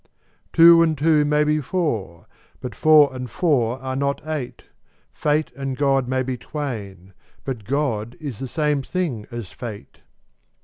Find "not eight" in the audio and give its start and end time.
3.95-4.63